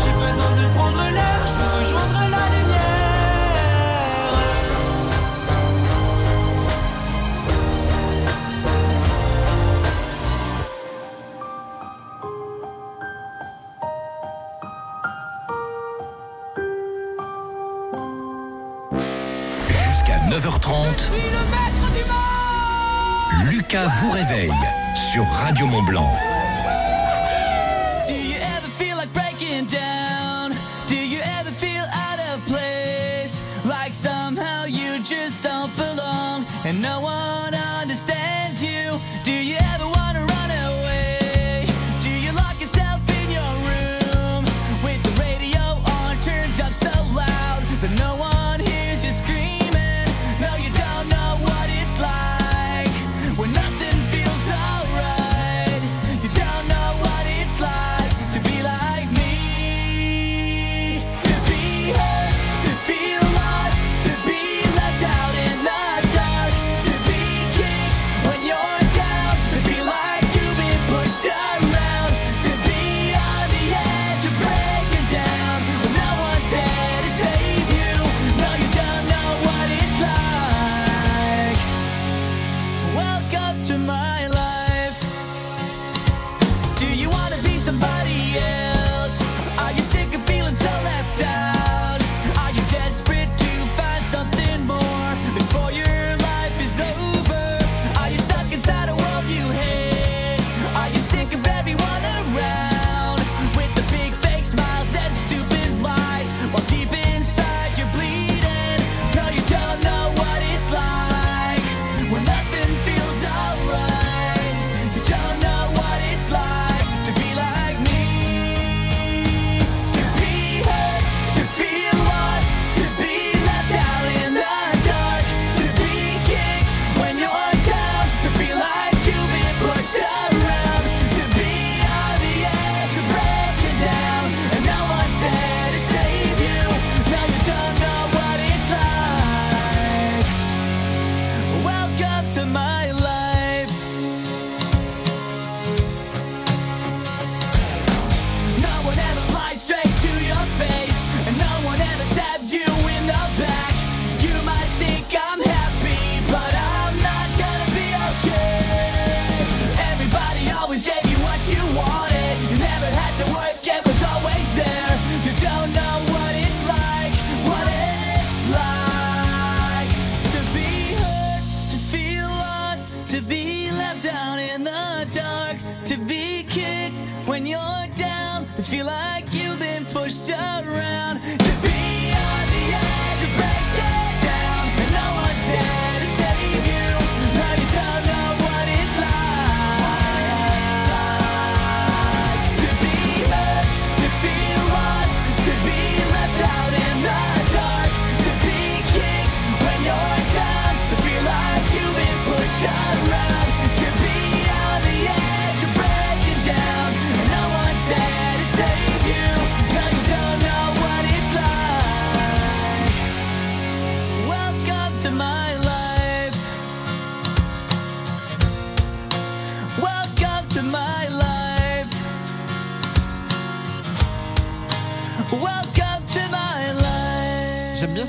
[0.00, 2.90] J'ai besoin de prendre l'air, je veux rejoindre la lumière.
[19.90, 20.98] Jusqu'à 9h30,
[23.70, 24.50] Lucas vous réveille
[24.96, 26.29] sur Radio Mont Blanc.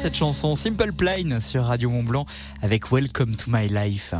[0.02, 2.26] Cette chanson Simple Plan sur Radio Mont Blanc
[2.64, 4.16] avec Welcome to My Life.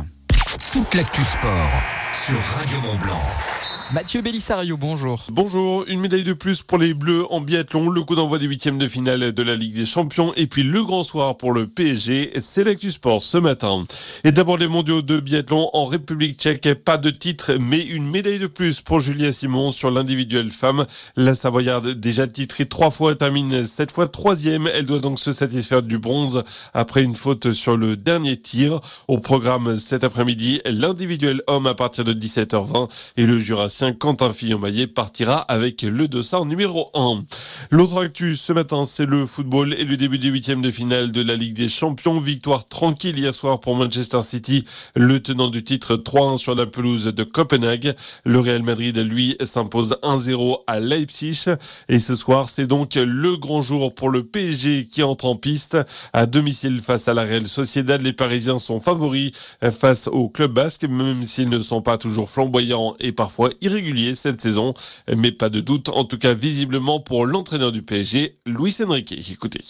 [0.72, 1.70] Toute l'actu sport
[2.12, 3.51] sur Radio Mont Blanc.
[3.92, 5.26] Mathieu Bellissario, bonjour.
[5.30, 8.78] Bonjour, une médaille de plus pour les Bleus en biathlon, le coup d'envoi des huitièmes
[8.78, 12.32] de finale de la Ligue des Champions et puis le grand soir pour le PSG,
[12.38, 13.84] c'est l'actu sport ce matin.
[14.24, 18.38] Et d'abord les mondiaux de biathlon en République tchèque, pas de titre mais une médaille
[18.38, 20.86] de plus pour Julia Simon sur l'individuel femme.
[21.16, 25.82] La Savoyarde déjà titrée trois fois termine cette fois troisième, elle doit donc se satisfaire
[25.82, 28.80] du bronze après une faute sur le dernier tir.
[29.06, 32.88] Au programme cet après-midi, l'individuel homme à partir de 17h20
[33.18, 37.24] et le jurassien Quentin Fillon-Maillet partira avec le dossard numéro 1.
[37.72, 41.20] L'autre actu ce matin, c'est le football et le début des huitièmes de finale de
[41.20, 42.20] la Ligue des Champions.
[42.20, 44.64] Victoire tranquille hier soir pour Manchester City,
[44.94, 47.96] le tenant du titre 3-1 sur la pelouse de Copenhague.
[48.24, 51.46] Le Real Madrid, lui, s'impose 1-0 à Leipzig.
[51.88, 55.76] Et ce soir, c'est donc le grand jour pour le PSG qui entre en piste.
[56.12, 59.32] À domicile face à la Real Sociedad, les Parisiens sont favoris
[59.72, 63.71] face au club basque, même s'ils ne sont pas toujours flamboyants et parfois irréguliers
[64.14, 64.74] cette saison.
[65.16, 69.12] Mais pas de doute, en tout cas visiblement pour l'entraîneur du PSG, Luis Enrique.
[69.30, 69.60] Écoutez.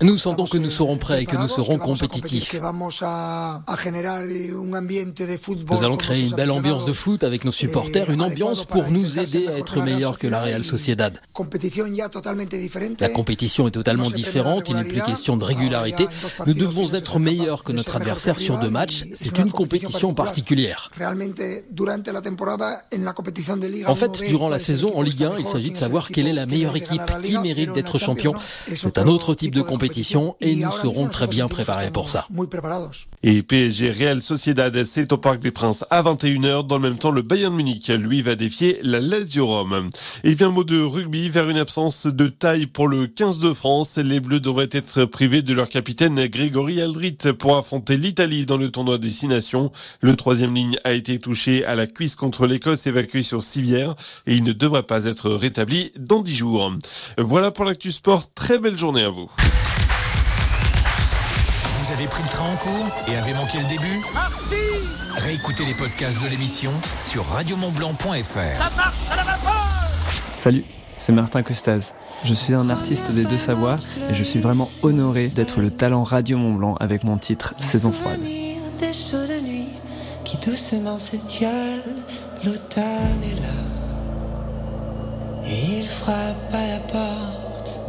[0.00, 2.54] Nous sentons que nous serons prêts et que nous serons compétitifs.
[5.70, 9.18] Nous allons créer une belle ambiance de foot avec nos supporters, une ambiance pour nous
[9.18, 11.20] aider à être meilleurs que la Real Sociedad.
[13.00, 16.06] La compétition est totalement différente, il n'est plus question de régularité.
[16.46, 19.04] Nous devons être meilleurs que notre adversaire sur deux matchs.
[19.14, 20.90] C'est une compétition particulière.
[23.86, 26.46] En fait, durant la saison en Ligue 1, il s'agit de savoir quelle est la
[26.46, 28.34] meilleure équipe qui mérite d'être champion.
[28.74, 32.26] C'est un autre type de compétition et nous serons très bien préparés pour ça.
[33.22, 36.66] Et PSG Real Sociedad, c'est au Parc des Princes à 21h.
[36.66, 39.88] Dans le même temps, le Bayern Munich, lui, va défier la Lazio Rome.
[40.24, 43.96] Et bien, mot de rugby vers une absence de taille pour le 15 de France.
[43.96, 48.70] Les Bleus devraient être privés de leur capitaine Grégory Aldrit pour affronter l'Italie dans le
[48.70, 49.72] tournoi des Six Nations.
[50.00, 53.94] Le troisième ligne a été touché à la cuisse contre l'Écosse évacué sur civière
[54.26, 56.72] et il ne devrait pas être rétabli dans 10 jours.
[57.18, 58.32] Voilà pour l'actu sport.
[58.34, 59.30] Très belle journée à vous.
[61.84, 64.00] Vous avez pris le train en cours et avez manqué le début
[65.16, 68.60] Réécoutez les podcasts de l'émission sur radiomontblanc.fr.
[70.32, 70.64] Salut,
[70.96, 71.94] c'est Martin Costaz.
[72.24, 73.76] Je suis un artiste des Deux-Savoies
[74.10, 77.92] et je suis vraiment honoré d'être le talent Radio Mont Blanc avec mon titre Saison
[77.92, 78.20] froide.
[80.24, 81.82] Qui doucement s'étiolent,
[82.44, 83.62] l'automne est là.
[85.46, 87.80] Et il frappe à la porte.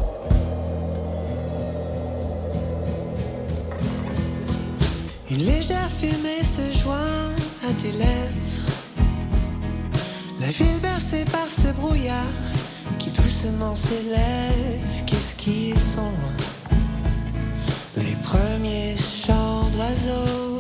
[5.30, 7.32] Une légère fumée se joint
[7.68, 8.44] à tes lèvres.
[10.40, 12.44] La ville bercée par ce brouillard
[13.00, 15.04] qui doucement s'élève.
[15.06, 16.14] Qu'est-ce qu'ils sont
[17.98, 20.53] Les premiers chants d'oiseaux.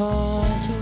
[0.00, 0.79] Ils se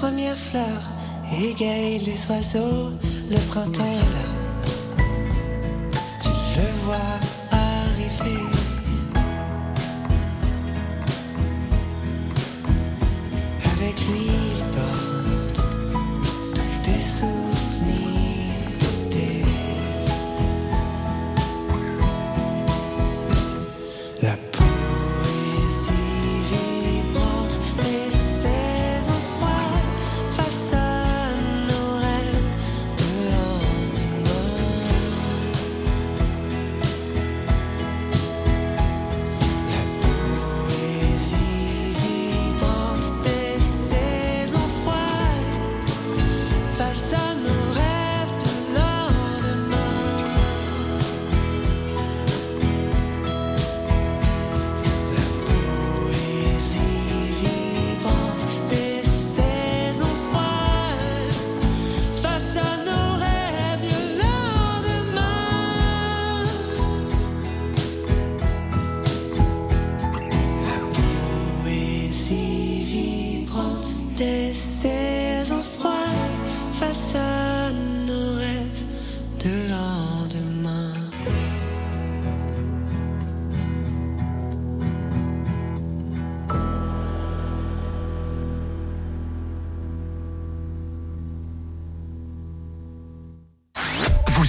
[0.00, 0.80] première fleur
[1.42, 2.90] égaye les oiseaux,
[3.30, 4.29] le printemps est là.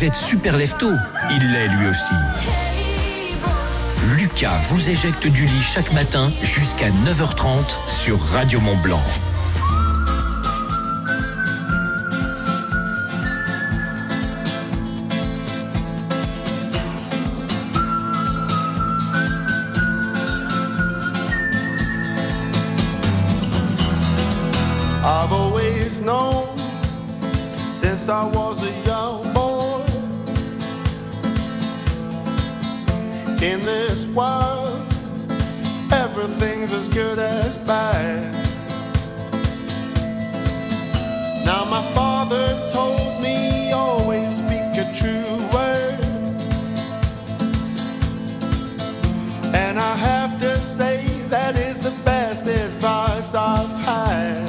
[0.01, 0.89] vous êtes super lefto.
[1.29, 2.15] Il l'est lui aussi.
[4.17, 8.99] Lucas vous éjecte du lit chaque matin jusqu'à 9h30 sur Radio Mont Blanc.
[25.03, 26.47] I've always known
[27.73, 28.90] since I was a young
[33.41, 34.85] in this world.
[35.91, 38.33] Everything's as good as bad.
[41.43, 46.05] Now, my father told me always speak a true word.
[49.55, 54.45] And I have to say, that is the best advice I've had.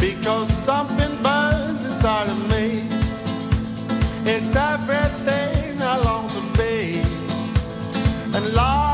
[0.00, 2.82] Because something burns inside of me.
[4.30, 5.47] It's everything.
[8.58, 8.87] long.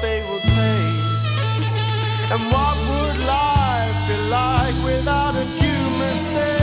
[0.00, 1.00] they will take.
[2.32, 6.59] And what would life be like without a few mistakes?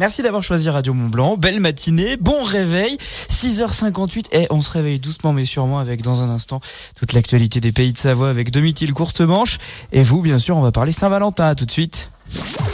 [0.00, 1.36] Merci d'avoir choisi Radio Mont Blanc.
[1.36, 2.96] Belle matinée, bon réveil.
[3.28, 6.60] 6h58 et on se réveille doucement mais sûrement avec dans un instant
[6.96, 9.58] toute l'actualité des pays de Savoie avec Domitil courte manche.
[9.92, 12.10] Et vous, bien sûr, on va parler Saint-Valentin tout de suite.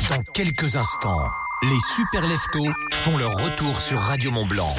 [0.08, 1.18] Dans quelques instants,
[1.64, 4.72] les super leftos font leur retour sur Radio Mont Blanc.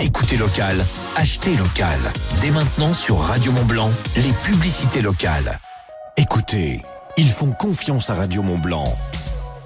[0.00, 0.82] Écoutez local,
[1.16, 1.98] achetez local.
[2.40, 5.60] Dès maintenant sur Radio Mont Blanc, les publicités locales.
[6.16, 6.80] Écoutez,
[7.18, 8.96] ils font confiance à Radio Mont Blanc.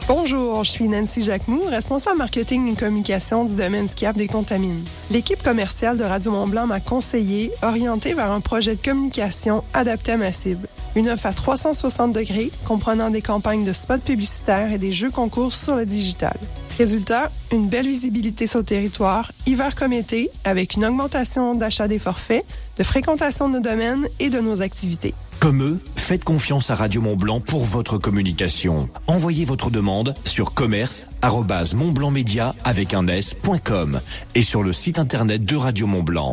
[0.08, 4.84] Bonjour, je suis Nancy Jacquemou, responsable marketing et communication du domaine skiable des Contamines.
[5.10, 10.16] L'équipe commerciale de Radio Mont-Blanc m'a conseillé, orienté vers un projet de communication adapté à
[10.16, 10.68] ma cible.
[10.94, 15.52] Une offre à 360 degrés, comprenant des campagnes de spots publicitaires et des jeux concours
[15.52, 16.36] sur le digital.
[16.78, 21.98] Résultat, une belle visibilité sur le territoire, hiver comme été, avec une augmentation d'achat des
[21.98, 22.44] forfaits,
[22.78, 25.14] de fréquentation de nos domaines et de nos activités.
[25.40, 28.88] Comme eux, faites confiance à Radio Mont Blanc pour votre communication.
[29.06, 34.00] Envoyez votre demande sur commerce@montblancmedia avec un s.com
[34.34, 36.32] et sur le site internet de Radio Mont Blanc.